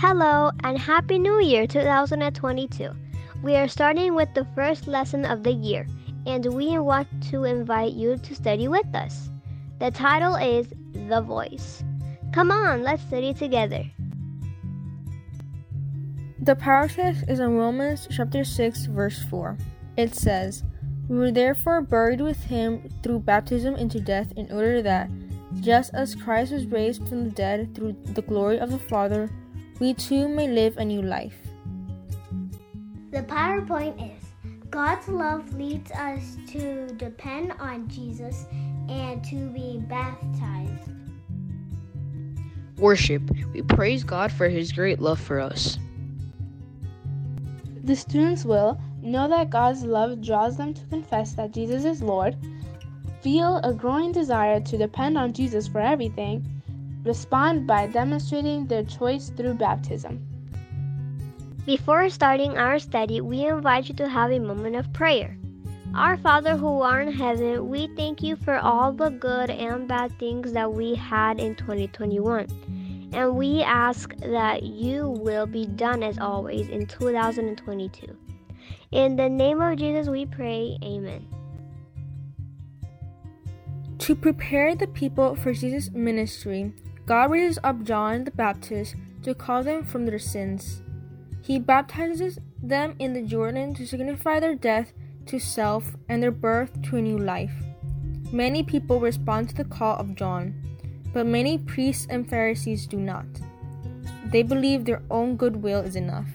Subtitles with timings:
[0.00, 2.88] Hello and Happy New Year 2022.
[3.42, 5.86] We are starting with the first lesson of the year,
[6.24, 9.28] and we want to invite you to study with us.
[9.78, 11.84] The title is The Voice.
[12.32, 13.84] Come on, let's study together.
[16.40, 16.98] The text
[17.28, 19.58] is in Romans chapter 6 verse 4.
[19.98, 20.64] It says,
[21.10, 25.10] "We were therefore buried with him through baptism into death in order that
[25.60, 29.28] just as Christ was raised from the dead through the glory of the Father,
[29.80, 31.36] we too may live a new life."
[33.10, 34.22] The PowerPoint is
[34.70, 38.46] God's love leads us to depend on Jesus
[38.88, 40.90] and to be baptized.
[42.78, 43.22] Worship.
[43.52, 45.78] We praise God for his great love for us.
[47.82, 52.36] The students will know that God's love draws them to confess that Jesus is Lord,
[53.22, 56.46] feel a growing desire to depend on Jesus for everything,
[57.04, 60.26] respond by demonstrating their choice through baptism.
[61.66, 65.36] Before starting our study, we invite you to have a moment of prayer.
[65.94, 70.18] Our Father who art in heaven, we thank you for all the good and bad
[70.18, 72.46] things that we had in 2021
[73.12, 78.16] and we ask that you will be done as always in 2022.
[78.92, 81.26] In the name of Jesus we pray, amen.
[83.98, 86.72] To prepare the people for Jesus' ministry,
[87.06, 90.82] God raises up John the Baptist to call them from their sins.
[91.42, 94.92] He baptizes them in the Jordan to signify their death
[95.26, 97.52] to self and their birth to a new life.
[98.32, 100.54] Many people respond to the call of John.
[101.12, 103.26] But many priests and Pharisees do not.
[104.26, 106.28] They believe their own goodwill is enough.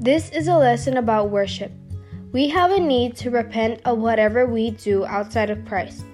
[0.00, 1.70] This is a lesson about worship.
[2.32, 6.04] We have a need to repent of whatever we do outside of Christ.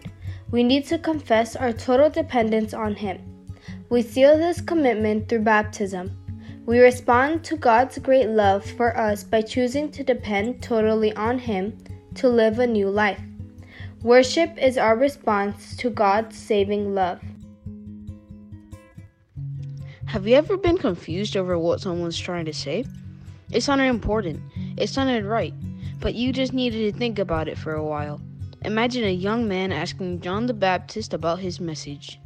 [0.50, 3.20] We need to confess our total dependence on Him.
[3.90, 6.16] We seal this commitment through baptism.
[6.64, 11.76] We respond to God's great love for us by choosing to depend totally on Him
[12.14, 13.20] to live a new life.
[14.02, 17.20] Worship is our response to God's saving love.
[20.06, 22.86] Have you ever been confused over what someone's trying to say?
[23.50, 24.40] It sounded important,
[24.78, 25.52] it sounded right,
[26.00, 28.20] but you just needed to think about it for a while.
[28.62, 32.20] Imagine a young man asking John the Baptist about his message.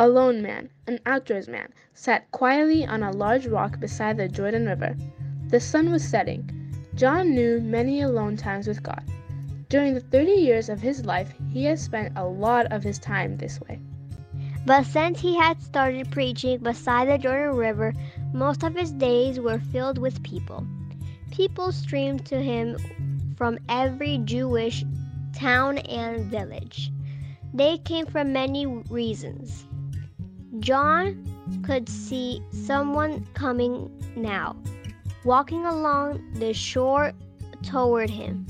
[0.00, 4.66] A lone man, an outdoors man, sat quietly on a large rock beside the Jordan
[4.66, 4.96] River.
[5.46, 6.50] The sun was setting.
[6.96, 9.04] John knew many alone times with God.
[9.68, 13.36] During the 30 years of his life, he has spent a lot of his time
[13.36, 13.80] this way.
[14.66, 17.92] But since he had started preaching beside the Jordan River,
[18.32, 20.66] most of his days were filled with people.
[21.30, 22.76] People streamed to him
[23.36, 24.84] from every Jewish
[25.34, 26.90] town and village.
[27.52, 29.66] They came for many reasons.
[30.60, 31.24] John
[31.62, 34.56] could see someone coming now
[35.24, 37.12] walking along the shore
[37.62, 38.46] toward him.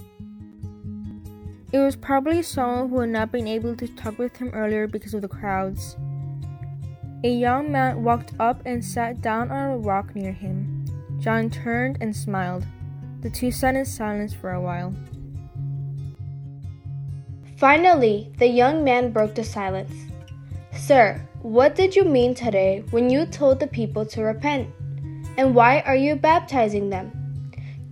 [1.72, 5.14] It was probably someone who had not been able to talk with him earlier because
[5.14, 5.96] of the crowds.
[7.24, 10.84] A young man walked up and sat down on a rock near him.
[11.18, 12.66] John turned and smiled.
[13.24, 14.92] The two sat in silence for a while.
[17.56, 19.94] Finally, the young man broke the silence.
[20.76, 24.68] Sir, what did you mean today when you told the people to repent?
[25.38, 27.12] And why are you baptizing them?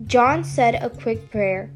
[0.04, 1.71] John said a quick prayer,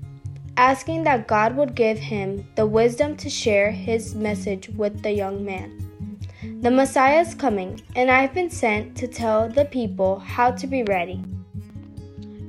[0.58, 5.42] asking that God would give him the wisdom to share his message with the young
[5.42, 5.72] man.
[6.60, 10.82] The Messiah is coming, and I've been sent to tell the people how to be
[10.82, 11.24] ready.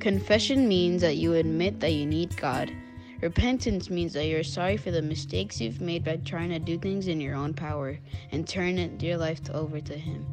[0.00, 2.72] Confession means that you admit that you need God.
[3.20, 7.08] Repentance means that you're sorry for the mistakes you've made by trying to do things
[7.08, 7.98] in your own power
[8.30, 10.24] and turn your life over to Him.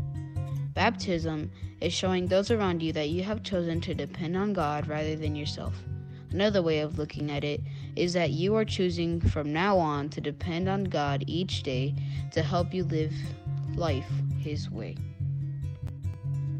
[0.75, 1.49] Baptism
[1.81, 5.35] is showing those around you that you have chosen to depend on God rather than
[5.35, 5.73] yourself.
[6.29, 7.61] Another way of looking at it
[7.95, 11.95] is that you are choosing from now on to depend on God each day
[12.33, 13.13] to help you live
[13.73, 14.95] life His way.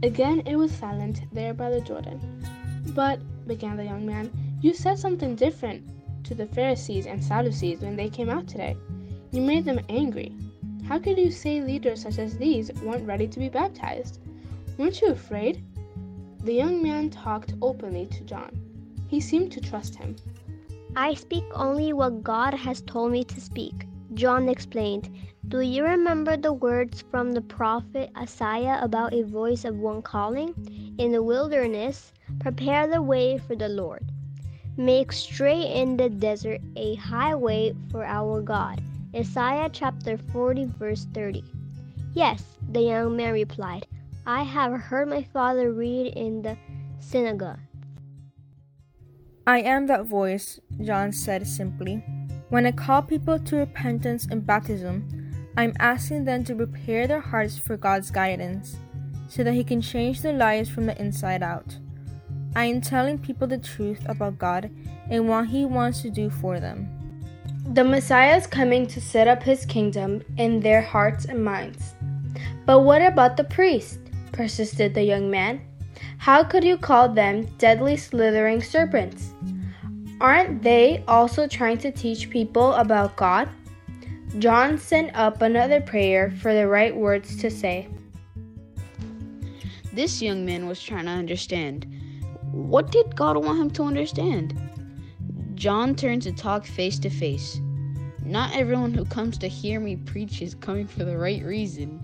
[0.01, 2.19] Again, it was silent there by the Jordan.
[2.93, 5.83] But, began the young man, you said something different
[6.25, 8.75] to the Pharisees and Sadducees when they came out today.
[9.31, 10.35] You made them angry.
[10.87, 14.19] How could you say leaders such as these weren't ready to be baptized?
[14.77, 15.63] Weren't you afraid?
[16.43, 18.51] The young man talked openly to John.
[19.07, 20.15] He seemed to trust him.
[20.95, 25.09] I speak only what God has told me to speak, John explained.
[25.47, 30.53] Do you remember the words from the prophet Isaiah about a voice of one calling?
[30.97, 34.03] In the wilderness, prepare the way for the Lord.
[34.77, 38.81] Make straight in the desert a highway for our God.
[39.15, 41.43] Isaiah chapter 40, verse 30.
[42.13, 43.85] Yes, The young man replied,
[44.25, 46.57] I have heard my father read in the
[46.99, 47.59] synagogue.
[49.45, 52.03] I am that voice, John said simply.
[52.49, 55.07] When I call people to repentance and baptism,
[55.55, 58.77] I'm asking them to prepare their hearts for God's guidance,
[59.27, 61.77] so that He can change their lives from the inside out.
[62.55, 64.71] I am telling people the truth about God
[65.09, 66.89] and what He wants to do for them.
[67.73, 71.95] The Messiah is coming to set up His kingdom in their hearts and minds.
[72.65, 73.99] But what about the priest?
[74.31, 75.61] persisted the young man.
[76.17, 79.33] How could you call them deadly slithering serpents?
[80.19, 83.49] Aren't they also trying to teach people about God?
[84.39, 87.87] John sent up another prayer for the right words to say.
[89.93, 91.87] This young man was trying to understand.
[92.55, 94.57] What did God want him to understand?
[95.55, 97.59] John turned to talk face to face.
[98.23, 101.99] Not everyone who comes to hear me preach is coming for the right reason.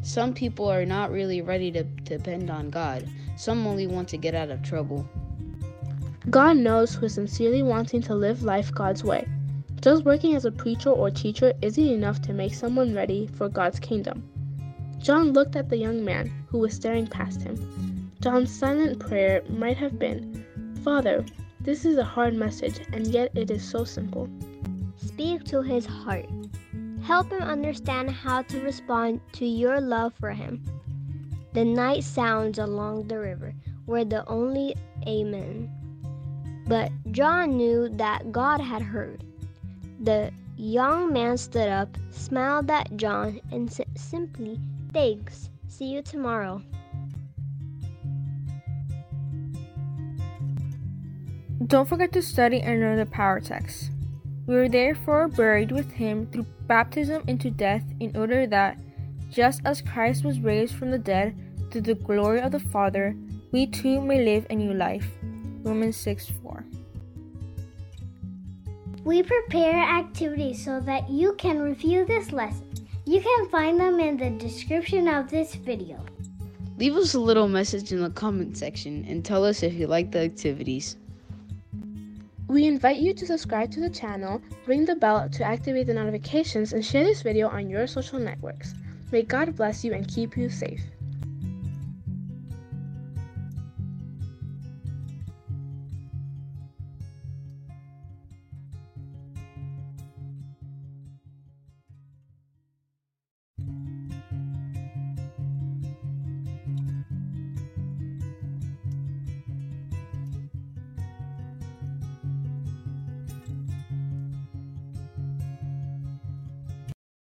[0.00, 3.04] Some people are not really ready to depend on God.
[3.36, 5.08] Some only want to get out of trouble.
[6.30, 9.26] God knows who is sincerely wanting to live life God's way.
[9.80, 13.80] Just working as a preacher or teacher isn't enough to make someone ready for God's
[13.80, 14.22] kingdom.
[14.98, 17.99] John looked at the young man who was staring past him.
[18.20, 20.44] John's silent prayer might have been
[20.84, 21.24] Father,
[21.60, 24.28] this is a hard message, and yet it is so simple.
[24.96, 26.28] Speak to his heart.
[27.02, 30.62] Help him understand how to respond to your love for him.
[31.52, 33.54] The night sounds along the river
[33.86, 34.74] were the only
[35.06, 35.70] Amen.
[36.66, 39.24] But John knew that God had heard.
[40.00, 44.60] The young man stood up, smiled at John, and said simply,
[44.92, 45.50] Thanks.
[45.68, 46.62] See you tomorrow.
[51.66, 53.90] Don't forget to study and learn the power text.
[54.46, 58.78] We were therefore buried with him through baptism into death, in order that,
[59.30, 61.36] just as Christ was raised from the dead
[61.70, 63.14] through the glory of the Father,
[63.52, 65.06] we too may live a new life.
[65.62, 66.64] Romans 6 4.
[69.04, 72.72] We prepare activities so that you can review this lesson.
[73.04, 76.02] You can find them in the description of this video.
[76.78, 80.10] Leave us a little message in the comment section and tell us if you like
[80.10, 80.96] the activities.
[82.50, 86.72] We invite you to subscribe to the channel, ring the bell to activate the notifications,
[86.72, 88.74] and share this video on your social networks.
[89.12, 90.82] May God bless you and keep you safe.